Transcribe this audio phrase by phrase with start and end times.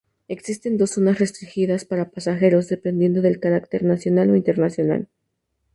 [0.27, 5.07] Existen dos zonas restringidas para pasajeros, dependiendo del carácter nacional o internacional.